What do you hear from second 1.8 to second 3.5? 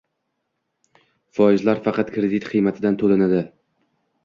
faqat kredit qiymatidan to'lanadi